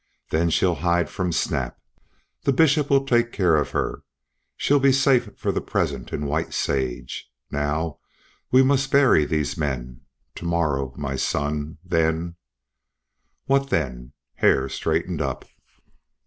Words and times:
Then 0.31 0.49
she'll 0.49 0.73
hide 0.81 1.11
from 1.11 1.31
Snap. 1.31 1.77
The 2.45 2.51
Bishop 2.51 2.89
will 2.89 3.05
take 3.05 3.31
care 3.31 3.55
of 3.55 3.69
her. 3.69 4.01
She'll 4.57 4.79
be 4.79 4.91
safe 4.91 5.29
for 5.37 5.51
the 5.51 5.61
present 5.61 6.11
in 6.11 6.25
White 6.25 6.55
Sage. 6.55 7.29
Now 7.51 7.99
we 8.51 8.63
must 8.63 8.89
bury 8.89 9.25
these 9.25 9.57
men. 9.59 10.01
To 10.37 10.45
morrow 10.45 10.91
my 10.97 11.17
son. 11.17 11.77
Then" 11.85 12.37
"What 13.45 13.69
then?" 13.69 14.13
Hare 14.37 14.67
straightened 14.69 15.21
up. 15.21 15.45